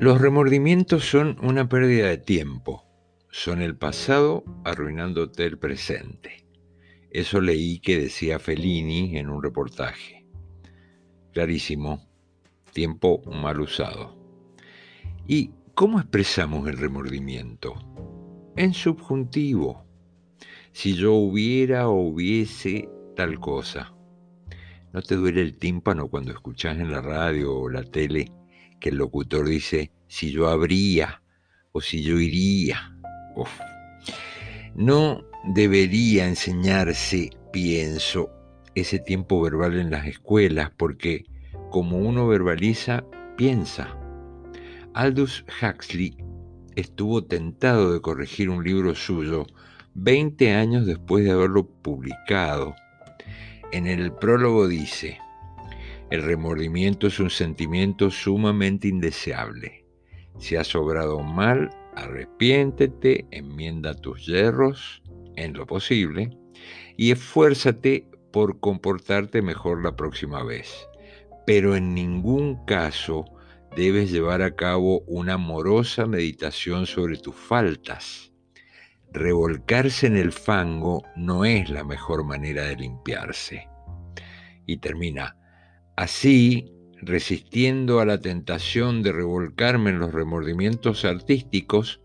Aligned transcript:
Los 0.00 0.18
remordimientos 0.18 1.04
son 1.04 1.36
una 1.42 1.68
pérdida 1.68 2.06
de 2.06 2.16
tiempo, 2.16 2.86
son 3.28 3.60
el 3.60 3.76
pasado 3.76 4.44
arruinándote 4.64 5.44
el 5.44 5.58
presente. 5.58 6.46
Eso 7.10 7.42
leí 7.42 7.80
que 7.80 8.00
decía 8.00 8.38
Fellini 8.38 9.18
en 9.18 9.28
un 9.28 9.42
reportaje. 9.42 10.26
Clarísimo, 11.34 12.08
tiempo 12.72 13.20
mal 13.26 13.60
usado. 13.60 14.16
¿Y 15.26 15.50
cómo 15.74 16.00
expresamos 16.00 16.66
el 16.66 16.78
remordimiento? 16.78 17.74
En 18.56 18.72
subjuntivo. 18.72 19.84
Si 20.72 20.94
yo 20.94 21.12
hubiera 21.12 21.90
o 21.90 22.00
hubiese 22.00 22.88
tal 23.16 23.38
cosa. 23.38 23.94
¿No 24.94 25.02
te 25.02 25.16
duele 25.16 25.42
el 25.42 25.58
tímpano 25.58 26.08
cuando 26.08 26.32
escuchas 26.32 26.78
en 26.78 26.90
la 26.90 27.02
radio 27.02 27.54
o 27.54 27.68
la 27.68 27.84
tele 27.84 28.32
que 28.80 28.88
el 28.88 28.96
locutor 28.96 29.48
dice 29.48 29.92
si 30.08 30.32
yo 30.32 30.48
habría 30.48 31.22
o 31.72 31.80
si 31.80 32.02
yo 32.02 32.18
iría? 32.18 32.96
No 34.74 35.22
debería 35.44 36.26
enseñarse, 36.26 37.30
pienso, 37.52 38.30
ese 38.74 38.98
tiempo 38.98 39.40
verbal 39.40 39.78
en 39.78 39.90
las 39.90 40.06
escuelas 40.06 40.70
porque 40.76 41.24
como 41.70 41.98
uno 41.98 42.26
verbaliza, 42.26 43.04
piensa. 43.36 43.96
Aldous 44.94 45.44
Huxley 45.62 46.16
estuvo 46.74 47.24
tentado 47.24 47.92
de 47.92 48.00
corregir 48.00 48.50
un 48.50 48.64
libro 48.64 48.94
suyo 48.94 49.46
20 49.94 50.52
años 50.54 50.86
después 50.86 51.24
de 51.24 51.32
haberlo 51.32 51.66
publicado. 51.66 52.74
En 53.72 53.86
el 53.86 54.12
prólogo 54.12 54.66
dice, 54.66 55.18
el 56.10 56.22
remordimiento 56.22 57.06
es 57.06 57.20
un 57.20 57.30
sentimiento 57.30 58.10
sumamente 58.10 58.88
indeseable. 58.88 59.84
Si 60.38 60.56
has 60.56 60.74
obrado 60.74 61.20
mal, 61.20 61.70
arrepiéntete, 61.94 63.26
enmienda 63.30 63.94
tus 63.94 64.26
yerros 64.26 65.02
en 65.36 65.52
lo 65.52 65.66
posible 65.66 66.30
y 66.96 67.12
esfuérzate 67.12 68.06
por 68.32 68.58
comportarte 68.58 69.40
mejor 69.40 69.84
la 69.84 69.94
próxima 69.94 70.42
vez. 70.42 70.88
Pero 71.46 71.76
en 71.76 71.94
ningún 71.94 72.64
caso 72.64 73.24
debes 73.76 74.10
llevar 74.10 74.42
a 74.42 74.56
cabo 74.56 75.02
una 75.06 75.34
amorosa 75.34 76.06
meditación 76.06 76.86
sobre 76.86 77.18
tus 77.18 77.36
faltas. 77.36 78.32
Revolcarse 79.12 80.06
en 80.08 80.16
el 80.16 80.32
fango 80.32 81.02
no 81.16 81.44
es 81.44 81.70
la 81.70 81.84
mejor 81.84 82.24
manera 82.24 82.64
de 82.64 82.76
limpiarse. 82.76 83.68
Y 84.66 84.76
termina, 84.76 85.36
así, 86.00 86.72
resistiendo 87.02 88.00
a 88.00 88.06
la 88.06 88.22
tentación 88.22 89.02
de 89.02 89.12
revolcarme 89.12 89.90
en 89.90 89.98
los 89.98 90.14
remordimientos 90.14 91.04
artísticos, 91.04 92.00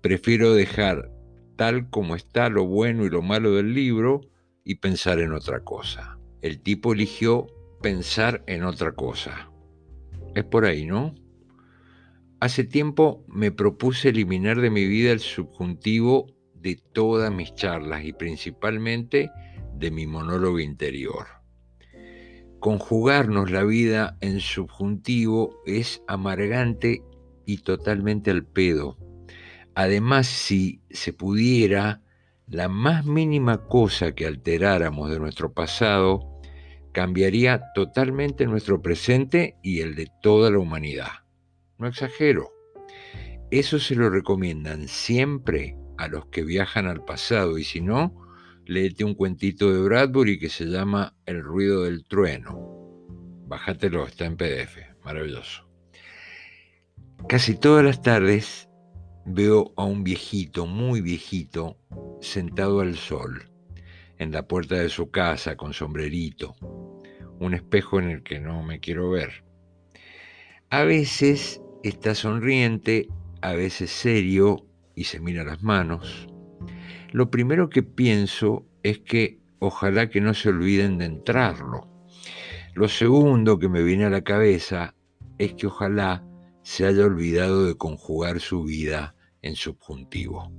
prefiero 0.00 0.52
dejar 0.52 1.12
tal 1.54 1.88
como 1.88 2.16
está 2.16 2.48
lo 2.48 2.66
bueno 2.66 3.04
y 3.04 3.08
lo 3.08 3.22
malo 3.22 3.54
del 3.54 3.72
libro 3.72 4.22
y 4.64 4.76
pensar 4.76 5.20
en 5.20 5.32
otra 5.32 5.60
cosa. 5.62 6.18
El 6.42 6.60
tipo 6.60 6.92
eligió 6.92 7.46
pensar 7.80 8.42
en 8.48 8.64
otra 8.64 8.96
cosa. 8.96 9.52
Es 10.34 10.42
por 10.42 10.64
ahí, 10.64 10.84
¿no? 10.84 11.14
Hace 12.40 12.64
tiempo 12.64 13.24
me 13.28 13.52
propuse 13.52 14.08
eliminar 14.08 14.60
de 14.60 14.70
mi 14.70 14.86
vida 14.86 15.12
el 15.12 15.20
subjuntivo 15.20 16.26
de 16.52 16.82
todas 16.92 17.32
mis 17.32 17.54
charlas 17.54 18.04
y 18.04 18.12
principalmente 18.12 19.30
de 19.72 19.92
mi 19.92 20.08
monólogo 20.08 20.58
interior. 20.58 21.35
Conjugarnos 22.66 23.52
la 23.52 23.62
vida 23.62 24.18
en 24.20 24.40
subjuntivo 24.40 25.62
es 25.66 26.02
amargante 26.08 27.04
y 27.44 27.58
totalmente 27.58 28.32
al 28.32 28.44
pedo. 28.44 28.98
Además, 29.76 30.26
si 30.26 30.80
se 30.90 31.12
pudiera, 31.12 32.02
la 32.48 32.68
más 32.68 33.06
mínima 33.06 33.68
cosa 33.68 34.16
que 34.16 34.26
alteráramos 34.26 35.12
de 35.12 35.20
nuestro 35.20 35.52
pasado 35.52 36.40
cambiaría 36.90 37.62
totalmente 37.72 38.46
nuestro 38.46 38.82
presente 38.82 39.54
y 39.62 39.82
el 39.82 39.94
de 39.94 40.08
toda 40.20 40.50
la 40.50 40.58
humanidad. 40.58 41.22
No 41.78 41.86
exagero. 41.86 42.50
Eso 43.52 43.78
se 43.78 43.94
lo 43.94 44.10
recomiendan 44.10 44.88
siempre 44.88 45.76
a 45.98 46.08
los 46.08 46.26
que 46.26 46.42
viajan 46.42 46.88
al 46.88 47.04
pasado 47.04 47.58
y 47.58 47.62
si 47.62 47.80
no, 47.80 48.25
léete 48.66 49.04
un 49.04 49.14
cuentito 49.14 49.72
de 49.72 49.80
Bradbury 49.80 50.38
que 50.38 50.48
se 50.48 50.66
llama 50.66 51.14
El 51.24 51.42
ruido 51.42 51.84
del 51.84 52.04
trueno. 52.04 52.76
Bájatelo, 53.46 54.06
está 54.06 54.26
en 54.26 54.36
PDF, 54.36 54.78
maravilloso. 55.04 55.68
Casi 57.28 57.54
todas 57.54 57.84
las 57.84 58.02
tardes 58.02 58.68
veo 59.24 59.72
a 59.76 59.84
un 59.84 60.04
viejito, 60.04 60.66
muy 60.66 61.00
viejito, 61.00 61.78
sentado 62.20 62.80
al 62.80 62.96
sol, 62.96 63.50
en 64.18 64.32
la 64.32 64.46
puerta 64.46 64.76
de 64.76 64.88
su 64.88 65.10
casa 65.10 65.56
con 65.56 65.72
sombrerito, 65.72 66.54
un 67.38 67.54
espejo 67.54 68.00
en 68.00 68.10
el 68.10 68.22
que 68.22 68.40
no 68.40 68.62
me 68.62 68.80
quiero 68.80 69.10
ver. 69.10 69.44
A 70.70 70.82
veces 70.82 71.60
está 71.84 72.14
sonriente, 72.14 73.08
a 73.42 73.52
veces 73.52 73.90
serio 73.90 74.66
y 74.96 75.04
se 75.04 75.20
mira 75.20 75.44
las 75.44 75.62
manos. 75.62 76.28
Lo 77.12 77.30
primero 77.30 77.68
que 77.68 77.82
pienso 77.82 78.66
es 78.82 78.98
que 78.98 79.40
ojalá 79.58 80.08
que 80.08 80.20
no 80.20 80.34
se 80.34 80.50
olviden 80.50 80.98
de 80.98 81.06
entrarlo. 81.06 81.88
Lo 82.74 82.88
segundo 82.88 83.58
que 83.58 83.68
me 83.68 83.82
viene 83.82 84.04
a 84.04 84.10
la 84.10 84.22
cabeza 84.22 84.94
es 85.38 85.54
que 85.54 85.66
ojalá 85.66 86.24
se 86.62 86.86
haya 86.86 87.04
olvidado 87.04 87.66
de 87.66 87.76
conjugar 87.76 88.40
su 88.40 88.64
vida 88.64 89.14
en 89.42 89.54
subjuntivo. 89.54 90.52